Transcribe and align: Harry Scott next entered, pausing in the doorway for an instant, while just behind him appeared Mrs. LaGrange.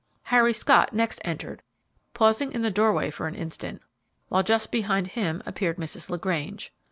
Harry 0.33 0.51
Scott 0.51 0.93
next 0.93 1.21
entered, 1.23 1.61
pausing 2.15 2.51
in 2.53 2.63
the 2.63 2.71
doorway 2.71 3.11
for 3.11 3.27
an 3.27 3.35
instant, 3.35 3.83
while 4.29 4.41
just 4.41 4.71
behind 4.71 5.09
him 5.09 5.43
appeared 5.45 5.77
Mrs. 5.77 6.09
LaGrange. 6.09 6.73